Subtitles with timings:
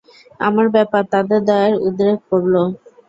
[0.39, 2.55] আমার ব্যাপার তাদের দয়ার উদ্রেক করল।